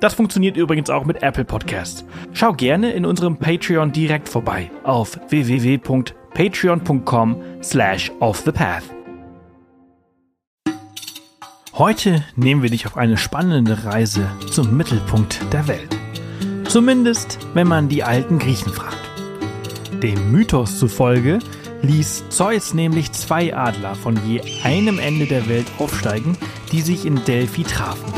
Das 0.00 0.14
funktioniert 0.14 0.56
übrigens 0.56 0.90
auch 0.90 1.04
mit 1.04 1.22
Apple 1.22 1.44
Podcasts. 1.44 2.04
Schau 2.32 2.52
gerne 2.52 2.90
in 2.92 3.06
unserem 3.06 3.38
Patreon 3.38 3.92
direkt 3.92 4.28
vorbei 4.28 4.70
auf 4.84 5.18
www.patreon.com 5.30 7.42
slash 7.62 8.12
offthepath. 8.20 8.84
Heute 11.72 12.24
nehmen 12.36 12.62
wir 12.62 12.70
dich 12.70 12.86
auf 12.86 12.96
eine 12.96 13.16
spannende 13.16 13.84
Reise 13.84 14.30
zum 14.50 14.76
Mittelpunkt 14.76 15.40
der 15.52 15.68
Welt. 15.68 15.96
Zumindest, 16.68 17.38
wenn 17.54 17.68
man 17.68 17.88
die 17.88 18.02
alten 18.02 18.38
Griechen 18.38 18.72
fragt. 18.72 18.96
Dem 20.02 20.30
Mythos 20.30 20.78
zufolge 20.78 21.38
ließ 21.82 22.28
Zeus 22.28 22.74
nämlich 22.74 23.12
zwei 23.12 23.54
Adler 23.54 23.94
von 23.94 24.18
je 24.26 24.40
einem 24.62 24.98
Ende 24.98 25.26
der 25.26 25.48
Welt 25.48 25.66
aufsteigen, 25.78 26.36
die 26.72 26.80
sich 26.80 27.06
in 27.06 27.24
Delphi 27.24 27.62
trafen. 27.62 28.12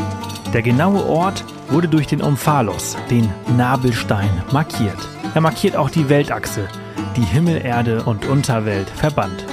Der 0.53 0.62
genaue 0.62 1.05
Ort 1.05 1.45
wurde 1.71 1.89
durch 1.89 2.07
den 2.07 2.23
Omphalos, 2.23 2.97
den 3.11 3.29
Nabelstein, 3.57 4.31
markiert. 4.53 4.99
Er 5.35 5.41
markiert 5.41 5.77
auch 5.77 5.91
die 5.91 6.09
Weltachse, 6.09 6.69
die 7.17 7.23
Himmel, 7.23 7.65
Erde 7.65 8.03
und 8.05 8.27
Unterwelt 8.27 8.89
verbannt. 8.91 9.45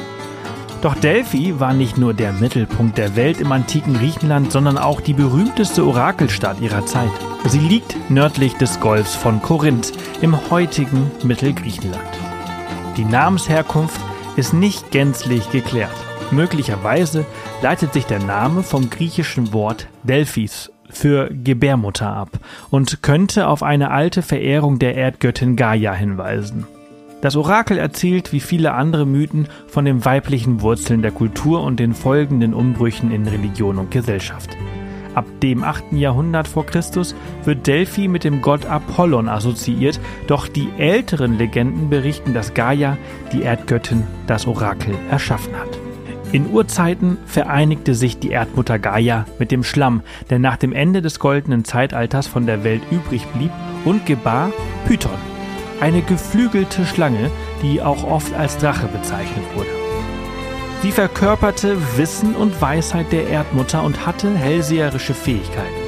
Doch 0.82 0.96
Delphi 0.96 1.60
war 1.60 1.74
nicht 1.74 1.98
nur 1.98 2.14
der 2.14 2.32
Mittelpunkt 2.32 2.98
der 2.98 3.16
Welt 3.16 3.42
im 3.42 3.52
antiken 3.52 3.96
Griechenland, 3.96 4.52
sondern 4.52 4.78
auch 4.78 5.02
die 5.02 5.14
berühmteste 5.14 5.84
Orakelstadt 5.84 6.62
ihrer 6.62 6.86
Zeit. 6.86 7.10
Sie 7.48 7.60
liegt 7.60 7.96
nördlich 8.10 8.54
des 8.56 8.80
Golfs 8.80 9.16
von 9.16 9.42
Korinth 9.42 9.94
im 10.22 10.50
heutigen 10.52 11.10
Mittelgriechenland. 11.24 12.04
Die 12.98 13.06
Namensherkunft 13.06 14.00
ist 14.36 14.54
nicht 14.54 14.92
gänzlich 14.92 15.50
geklärt. 15.50 15.96
Möglicherweise 16.32 17.26
leitet 17.62 17.94
sich 17.94 18.06
der 18.06 18.20
Name 18.20 18.62
vom 18.62 18.90
griechischen 18.90 19.54
Wort 19.54 19.88
Delphis 20.04 20.72
für 20.90 21.30
Gebärmutter 21.32 22.08
ab 22.08 22.40
und 22.70 23.02
könnte 23.02 23.48
auf 23.48 23.64
eine 23.64 23.92
alte 23.92 24.22
Verehrung 24.22 24.80
der 24.80 24.96
Erdgöttin 24.96 25.56
Gaia 25.56 25.94
hinweisen. 25.94 26.66
Das 27.22 27.36
Orakel 27.36 27.78
erzählt 27.78 28.34
wie 28.34 28.40
viele 28.40 28.74
andere 28.74 29.06
Mythen 29.06 29.48
von 29.68 29.86
den 29.86 30.06
weiblichen 30.06 30.62
Wurzeln 30.62 31.02
der 31.02 31.12
Kultur 31.12 31.64
und 31.64 31.80
den 31.80 31.94
folgenden 31.94 32.54
Umbrüchen 32.54 33.12
in 33.12 33.28
Religion 33.28 33.80
und 33.80 33.90
Gesellschaft. 33.90 34.56
Ab 35.16 35.26
dem 35.42 35.64
8. 35.64 35.94
Jahrhundert 35.94 36.48
vor 36.48 36.66
Christus 36.66 37.16
wird 37.46 37.66
Delphi 37.68 38.10
mit 38.10 38.26
dem 38.26 38.42
Gott 38.42 38.66
Apollon 38.66 39.30
assoziiert, 39.30 40.00
doch 40.28 40.48
die 40.48 40.70
älteren 40.78 41.38
Legenden 41.38 41.90
berichten, 41.90 42.34
dass 42.34 42.54
Gaia, 42.54 42.98
die 43.32 43.44
Erdgöttin, 43.44 44.04
das 44.28 44.46
Orakel 44.46 44.94
erschaffen 45.10 45.58
hat. 45.58 45.85
In 46.36 46.52
Urzeiten 46.52 47.18
vereinigte 47.26 47.96
sich 47.96 48.20
die 48.20 48.32
Erdmutter 48.32 48.78
Gaia 48.78 49.26
mit 49.40 49.52
dem 49.52 49.64
Schlamm, 49.64 50.02
der 50.30 50.38
nach 50.38 50.58
dem 50.58 50.74
Ende 50.74 51.02
des 51.02 51.20
goldenen 51.20 51.64
Zeitalters 51.64 52.28
von 52.28 52.46
der 52.46 52.66
Welt 52.66 52.82
übrig 52.92 53.26
blieb, 53.28 53.52
und 53.86 54.06
gebar 54.06 54.52
Python, 54.86 55.18
eine 55.80 56.02
geflügelte 56.02 56.86
Schlange, 56.86 57.32
die 57.62 57.82
auch 57.82 58.04
oft 58.04 58.34
als 58.34 58.58
Drache 58.58 58.88
bezeichnet 58.88 59.46
wurde. 59.56 59.70
Sie 60.82 60.92
verkörperte 60.92 61.78
Wissen 61.96 62.36
und 62.36 62.62
Weisheit 62.62 63.14
der 63.14 63.30
Erdmutter 63.30 63.82
und 63.86 64.06
hatte 64.06 64.36
hellseherische 64.36 65.14
Fähigkeiten. 65.14 65.86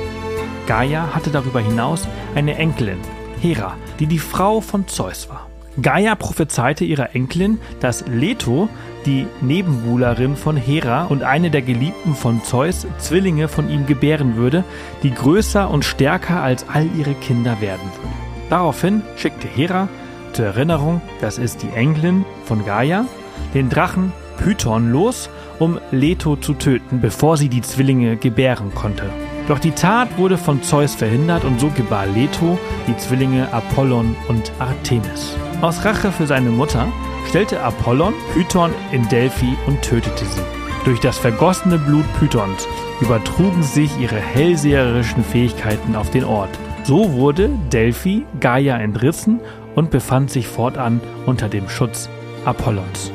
Gaia 0.65 1.13
hatte 1.13 1.29
darüber 1.29 1.59
hinaus 1.59 2.07
eine 2.35 2.55
Enkelin, 2.55 2.99
Hera, 3.41 3.75
die 3.99 4.07
die 4.07 4.17
Frau 4.17 4.61
von 4.61 4.87
Zeus 4.87 5.27
war. 5.27 5.46
Gaia 5.81 6.15
prophezeite 6.15 6.85
ihrer 6.85 7.15
Enkelin, 7.15 7.59
dass 7.79 8.05
Leto, 8.07 8.67
die 9.05 9.27
Nebenbuhlerin 9.41 10.35
von 10.35 10.57
Hera 10.57 11.05
und 11.05 11.23
eine 11.23 11.51
der 11.51 11.61
Geliebten 11.61 12.15
von 12.15 12.43
Zeus, 12.43 12.87
Zwillinge 12.97 13.47
von 13.47 13.69
ihm 13.69 13.85
gebären 13.85 14.35
würde, 14.35 14.63
die 15.03 15.13
größer 15.13 15.69
und 15.69 15.85
stärker 15.85 16.41
als 16.41 16.65
all 16.67 16.87
ihre 16.97 17.13
Kinder 17.13 17.61
werden 17.61 17.89
würden. 17.95 18.27
Daraufhin 18.49 19.01
schickte 19.17 19.47
Hera, 19.47 19.87
zur 20.33 20.45
Erinnerung, 20.45 21.01
das 21.21 21.37
ist 21.37 21.63
die 21.63 21.69
Enkelin 21.75 22.25
von 22.45 22.65
Gaia, 22.65 23.05
den 23.53 23.69
Drachen 23.69 24.11
Python 24.37 24.91
los, 24.91 25.29
um 25.59 25.79
Leto 25.91 26.35
zu 26.35 26.53
töten, 26.53 27.01
bevor 27.01 27.37
sie 27.37 27.49
die 27.49 27.61
Zwillinge 27.61 28.17
gebären 28.17 28.73
konnte. 28.73 29.03
Doch 29.47 29.59
die 29.59 29.71
Tat 29.71 30.17
wurde 30.17 30.37
von 30.37 30.61
Zeus 30.61 30.95
verhindert 30.95 31.43
und 31.43 31.59
so 31.59 31.69
gebar 31.69 32.05
Leto 32.05 32.59
die 32.87 32.97
Zwillinge 32.97 33.51
Apollon 33.53 34.15
und 34.27 34.51
Artemis. 34.59 35.35
Aus 35.59 35.83
Rache 35.83 36.11
für 36.11 36.27
seine 36.27 36.51
Mutter 36.51 36.87
stellte 37.27 37.61
Apollon 37.61 38.13
Python 38.33 38.71
in 38.91 39.07
Delphi 39.09 39.57
und 39.65 39.81
tötete 39.81 40.23
sie. 40.23 40.41
Durch 40.85 40.99
das 40.99 41.17
vergossene 41.17 41.79
Blut 41.79 42.05
Pythons 42.19 42.67
übertrugen 43.01 43.63
sich 43.63 43.97
ihre 43.99 44.17
hellseherischen 44.17 45.23
Fähigkeiten 45.23 45.95
auf 45.95 46.11
den 46.11 46.25
Ort. 46.25 46.51
So 46.83 47.11
wurde 47.13 47.49
Delphi 47.73 48.23
Gaia 48.39 48.77
entrissen 48.77 49.39
und 49.73 49.89
befand 49.89 50.29
sich 50.29 50.47
fortan 50.47 51.01
unter 51.25 51.49
dem 51.49 51.67
Schutz 51.69 52.07
Apollons. 52.45 53.11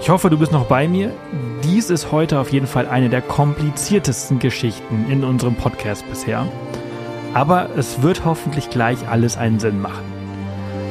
Ich 0.00 0.08
hoffe, 0.08 0.30
du 0.30 0.38
bist 0.38 0.52
noch 0.52 0.64
bei 0.64 0.88
mir. 0.88 1.12
Dies 1.62 1.90
ist 1.90 2.10
heute 2.10 2.40
auf 2.40 2.52
jeden 2.52 2.66
Fall 2.66 2.88
eine 2.88 3.10
der 3.10 3.20
kompliziertesten 3.20 4.38
Geschichten 4.38 5.04
in 5.10 5.24
unserem 5.24 5.56
Podcast 5.56 6.08
bisher. 6.08 6.46
Aber 7.34 7.68
es 7.76 8.00
wird 8.00 8.24
hoffentlich 8.24 8.70
gleich 8.70 9.06
alles 9.08 9.36
einen 9.36 9.60
Sinn 9.60 9.82
machen. 9.82 10.17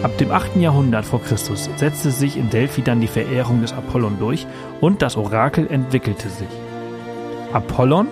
Ab 0.03 0.15
dem 0.19 0.31
8. 0.31 0.57
Jahrhundert 0.57 1.05
vor 1.05 1.23
Christus 1.23 1.69
setzte 1.75 2.11
sich 2.11 2.37
in 2.37 2.51
Delphi 2.51 2.83
dann 2.83 3.01
die 3.01 3.07
Verehrung 3.07 3.61
des 3.61 3.73
Apollon 3.73 4.19
durch 4.19 4.45
und 4.79 5.01
das 5.01 5.17
Orakel 5.17 5.67
entwickelte 5.71 6.29
sich. 6.29 6.47
Apollon 7.51 8.07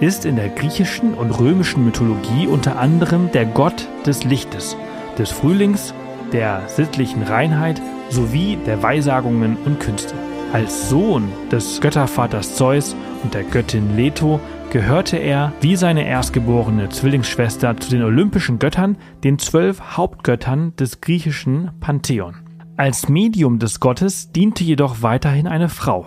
ist 0.00 0.24
in 0.24 0.36
der 0.36 0.48
griechischen 0.48 1.12
und 1.12 1.38
römischen 1.38 1.84
Mythologie 1.84 2.46
unter 2.46 2.78
anderem 2.78 3.30
der 3.32 3.44
Gott 3.44 3.88
des 4.06 4.24
Lichtes, 4.24 4.76
des 5.18 5.30
Frühlings, 5.30 5.92
der 6.32 6.62
sittlichen 6.66 7.22
Reinheit 7.22 7.82
sowie 8.08 8.56
der 8.64 8.82
Weissagungen 8.82 9.58
und 9.66 9.80
Künste. 9.80 10.14
Als 10.52 10.88
Sohn 10.88 11.28
des 11.52 11.78
Göttervaters 11.78 12.56
Zeus 12.56 12.96
und 13.22 13.34
der 13.34 13.44
Göttin 13.44 13.96
Leto 13.96 14.40
gehörte 14.70 15.18
er 15.18 15.52
wie 15.60 15.76
seine 15.76 16.06
erstgeborene 16.06 16.88
Zwillingsschwester 16.88 17.76
zu 17.76 17.90
den 17.90 18.02
olympischen 18.02 18.58
Göttern, 18.58 18.96
den 19.24 19.38
zwölf 19.38 19.78
Hauptgöttern 19.98 20.74
des 20.76 21.02
griechischen 21.02 21.72
Pantheon. 21.80 22.36
Als 22.78 23.10
Medium 23.10 23.58
des 23.58 23.78
Gottes 23.78 24.32
diente 24.32 24.64
jedoch 24.64 25.02
weiterhin 25.02 25.46
eine 25.46 25.68
Frau, 25.68 26.06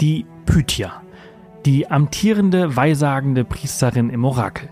die 0.00 0.26
Pythia, 0.46 1.02
die 1.64 1.88
amtierende 1.88 2.74
weissagende 2.74 3.44
Priesterin 3.44 4.10
im 4.10 4.24
Orakel. 4.24 4.68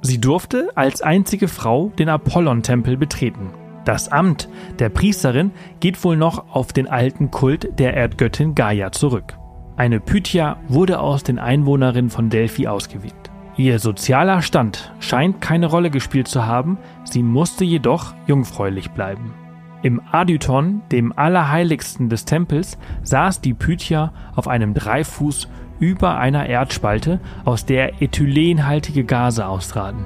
Sie 0.00 0.20
durfte 0.20 0.70
als 0.74 1.00
einzige 1.00 1.46
Frau 1.46 1.92
den 1.96 2.08
Apollon-Tempel 2.08 2.96
betreten. 2.96 3.50
Das 3.84 4.10
Amt 4.10 4.48
der 4.78 4.88
Priesterin 4.88 5.50
geht 5.80 6.02
wohl 6.04 6.16
noch 6.16 6.54
auf 6.54 6.72
den 6.72 6.88
alten 6.88 7.30
Kult 7.30 7.78
der 7.78 7.94
Erdgöttin 7.94 8.54
Gaia 8.54 8.92
zurück. 8.92 9.36
Eine 9.76 10.00
Pythia 10.00 10.58
wurde 10.68 11.00
aus 11.00 11.24
den 11.24 11.38
Einwohnerinnen 11.38 12.10
von 12.10 12.30
Delphi 12.30 12.68
ausgewählt. 12.68 13.14
Ihr 13.56 13.78
sozialer 13.78 14.40
Stand 14.40 14.92
scheint 15.00 15.40
keine 15.40 15.66
Rolle 15.66 15.90
gespielt 15.90 16.28
zu 16.28 16.46
haben, 16.46 16.78
sie 17.04 17.22
musste 17.22 17.64
jedoch 17.64 18.14
jungfräulich 18.26 18.90
bleiben. 18.92 19.34
Im 19.82 20.00
Adyton, 20.10 20.82
dem 20.92 21.12
Allerheiligsten 21.16 22.08
des 22.08 22.24
Tempels, 22.24 22.78
saß 23.02 23.40
die 23.40 23.52
Pythia 23.52 24.12
auf 24.36 24.46
einem 24.46 24.74
Dreifuß 24.74 25.48
über 25.80 26.16
einer 26.18 26.46
Erdspalte, 26.46 27.18
aus 27.44 27.66
der 27.66 28.00
ethylenhaltige 28.00 29.04
Gase 29.04 29.46
austraten. 29.46 30.04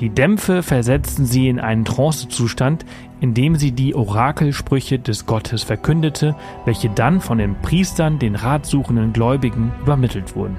Die 0.00 0.10
Dämpfe 0.10 0.62
versetzten 0.62 1.24
sie 1.24 1.48
in 1.48 1.58
einen 1.58 1.86
Trancezustand, 1.86 2.84
in 3.20 3.32
dem 3.32 3.56
sie 3.56 3.72
die 3.72 3.94
Orakelsprüche 3.94 4.98
des 4.98 5.24
Gottes 5.24 5.62
verkündete, 5.62 6.36
welche 6.66 6.90
dann 6.90 7.22
von 7.22 7.38
den 7.38 7.54
Priestern 7.62 8.18
den 8.18 8.34
ratsuchenden 8.34 9.14
Gläubigen 9.14 9.72
übermittelt 9.80 10.36
wurden. 10.36 10.58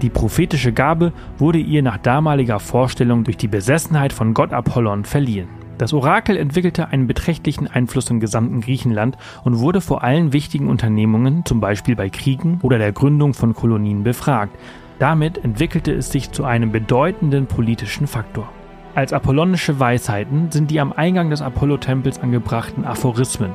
Die 0.00 0.10
prophetische 0.10 0.72
Gabe 0.72 1.12
wurde 1.38 1.58
ihr 1.58 1.82
nach 1.82 1.98
damaliger 1.98 2.60
Vorstellung 2.60 3.24
durch 3.24 3.36
die 3.36 3.48
Besessenheit 3.48 4.12
von 4.12 4.32
Gott 4.32 4.52
Apollon 4.52 5.04
verliehen. 5.04 5.48
Das 5.76 5.92
Orakel 5.92 6.36
entwickelte 6.36 6.88
einen 6.88 7.08
beträchtlichen 7.08 7.66
Einfluss 7.66 8.10
im 8.10 8.20
gesamten 8.20 8.60
Griechenland 8.60 9.16
und 9.42 9.58
wurde 9.58 9.80
vor 9.80 10.04
allen 10.04 10.32
wichtigen 10.32 10.68
Unternehmungen, 10.68 11.44
zum 11.44 11.60
Beispiel 11.60 11.96
bei 11.96 12.10
Kriegen 12.10 12.60
oder 12.62 12.78
der 12.78 12.92
Gründung 12.92 13.34
von 13.34 13.54
Kolonien, 13.54 14.04
befragt. 14.04 14.56
Damit 15.00 15.44
entwickelte 15.44 15.92
es 15.92 16.10
sich 16.10 16.30
zu 16.30 16.44
einem 16.44 16.70
bedeutenden 16.70 17.46
politischen 17.46 18.06
Faktor. 18.06 18.48
Als 18.94 19.12
apollonische 19.12 19.78
Weisheiten 19.78 20.50
sind 20.50 20.70
die 20.70 20.80
am 20.80 20.92
Eingang 20.92 21.30
des 21.30 21.42
Apollo-Tempels 21.42 22.20
angebrachten 22.20 22.84
Aphorismen. 22.84 23.50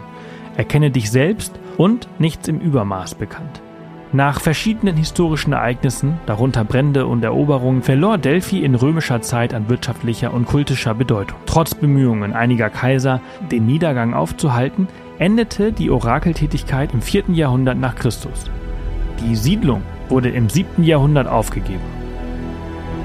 Erkenne 0.56 0.91
dich 0.91 1.12
selbst 1.12 1.59
und 1.77 2.07
nichts 2.19 2.47
im 2.47 2.59
Übermaß 2.59 3.15
bekannt. 3.15 3.62
Nach 4.15 4.39
verschiedenen 4.39 4.95
historischen 4.95 5.53
Ereignissen, 5.53 6.19
darunter 6.27 6.63
Brände 6.63 7.07
und 7.07 7.24
Eroberungen, 7.24 7.81
verlor 7.81 8.19
Delphi 8.19 8.63
in 8.63 8.75
römischer 8.75 9.21
Zeit 9.21 9.56
an 9.56 9.69
wirtschaftlicher 9.69 10.31
und 10.31 10.45
kultischer 10.45 10.94
Bedeutung. 10.94 11.39
Trotz 11.47 11.74
Bemühungen 11.74 12.31
einiger 12.33 12.69
Kaiser, 12.69 13.21
den 13.51 13.65
Niedergang 13.65 14.13
aufzuhalten, 14.13 14.88
endete 15.18 15.71
die 15.71 15.89
Orakeltätigkeit 15.89 16.94
im 16.94 17.01
4. 17.01 17.24
Jahrhundert 17.30 17.80
nach 17.80 17.95
Christus. 17.95 18.51
Die 19.19 19.35
Siedlung 19.35 19.81
wurde 20.09 20.30
im 20.30 20.47
7. 20.47 20.83
Jahrhundert 20.83 21.27
aufgegeben. 21.27 21.81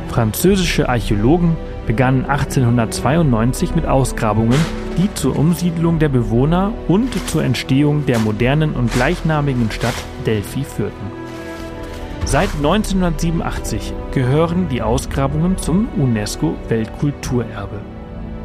Französische 0.08 0.90
Archäologen 0.90 1.56
begannen 1.88 2.26
1892 2.26 3.74
mit 3.74 3.86
Ausgrabungen, 3.86 4.60
die 4.98 5.12
zur 5.14 5.36
Umsiedlung 5.36 5.98
der 5.98 6.10
Bewohner 6.10 6.72
und 6.86 7.12
zur 7.28 7.42
Entstehung 7.42 8.04
der 8.04 8.18
modernen 8.18 8.74
und 8.74 8.92
gleichnamigen 8.92 9.70
Stadt 9.70 9.94
Delphi 10.26 10.64
führten. 10.64 11.10
Seit 12.26 12.50
1987 12.56 13.94
gehören 14.12 14.68
die 14.68 14.82
Ausgrabungen 14.82 15.56
zum 15.56 15.88
UNESCO-Weltkulturerbe. 15.96 17.80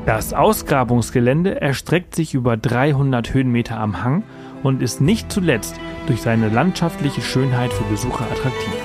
Das 0.06 0.34
Ausgrabungsgelände 0.34 1.60
erstreckt 1.60 2.16
sich 2.16 2.34
über 2.34 2.56
300 2.56 3.34
Höhenmeter 3.34 3.78
am 3.78 4.04
Hang 4.04 4.24
und 4.64 4.82
ist 4.82 5.02
nicht 5.02 5.32
zuletzt 5.32 5.76
durch 6.08 6.22
seine 6.22 6.48
landschaftliche 6.48 7.22
Schönheit 7.22 7.74
für 7.74 7.84
Besucher 7.84 8.24
attraktiv. 8.32 8.83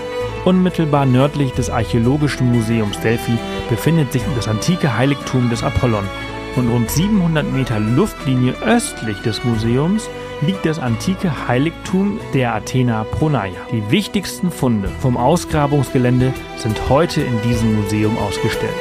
Unmittelbar 0.49 1.05
nördlich 1.05 1.53
des 1.53 1.69
Archäologischen 1.69 2.51
Museums 2.51 2.99
Delphi 3.01 3.37
befindet 3.69 4.15
sich 4.15 4.23
das 4.35 4.49
antike 4.49 4.97
Heiligtum 4.97 5.51
des 5.51 5.63
Apollon 5.63 6.09
und 6.57 6.71
rund 6.71 6.91
700 6.91 7.53
Meter 7.53 7.79
Luftlinie 7.79 8.55
östlich 8.65 9.19
des 9.21 9.45
Museums 9.45 10.09
liegt 10.41 10.65
das 10.65 10.79
antike 10.79 11.47
Heiligtum 11.47 12.19
der 12.33 12.55
Athena 12.55 13.05
Pronaia. 13.05 13.61
Die 13.73 13.91
wichtigsten 13.91 14.51
Funde 14.51 14.89
vom 15.01 15.19
Ausgrabungsgelände 15.19 16.33
sind 16.57 16.89
heute 16.89 17.21
in 17.21 17.43
diesem 17.43 17.83
Museum 17.83 18.17
ausgestellt. 18.17 18.73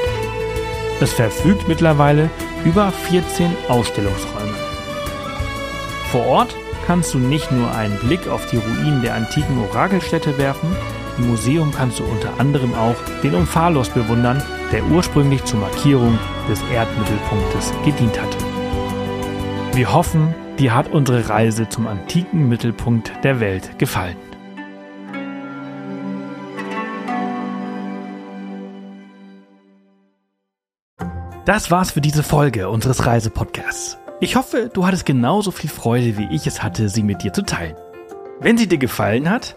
Es 1.02 1.12
verfügt 1.12 1.68
mittlerweile 1.68 2.30
über 2.64 2.90
14 2.90 3.54
Ausstellungsräume. 3.68 4.54
Vor 6.12 6.24
Ort 6.28 6.56
kannst 6.86 7.12
du 7.12 7.18
nicht 7.18 7.52
nur 7.52 7.70
einen 7.74 7.98
Blick 7.98 8.26
auf 8.26 8.46
die 8.46 8.56
Ruinen 8.56 9.02
der 9.02 9.16
antiken 9.16 9.58
Orakelstätte 9.58 10.38
werfen, 10.38 10.74
im 11.18 11.28
Museum 11.28 11.72
kannst 11.72 11.98
du 11.98 12.04
unter 12.04 12.38
anderem 12.38 12.74
auch 12.74 12.96
den 13.22 13.34
Omphalos 13.34 13.90
bewundern, 13.90 14.42
der 14.72 14.84
ursprünglich 14.86 15.44
zur 15.44 15.60
Markierung 15.60 16.18
des 16.48 16.62
Erdmittelpunktes 16.72 17.72
gedient 17.84 18.20
hatte. 18.20 18.38
Wir 19.74 19.92
hoffen, 19.92 20.34
dir 20.58 20.74
hat 20.74 20.90
unsere 20.90 21.28
Reise 21.28 21.68
zum 21.68 21.86
antiken 21.86 22.48
Mittelpunkt 22.48 23.12
der 23.22 23.40
Welt 23.40 23.78
gefallen. 23.78 24.16
Das 31.44 31.70
war's 31.70 31.92
für 31.92 32.02
diese 32.02 32.22
Folge 32.22 32.68
unseres 32.68 33.06
Reisepodcasts. 33.06 33.96
Ich 34.20 34.36
hoffe, 34.36 34.68
du 34.70 34.84
hattest 34.84 35.06
genauso 35.06 35.50
viel 35.50 35.70
Freude, 35.70 36.18
wie 36.18 36.28
ich 36.30 36.46
es 36.46 36.62
hatte, 36.62 36.90
sie 36.90 37.02
mit 37.02 37.22
dir 37.22 37.32
zu 37.32 37.42
teilen. 37.42 37.76
Wenn 38.40 38.58
sie 38.58 38.66
dir 38.66 38.76
gefallen 38.76 39.30
hat, 39.30 39.56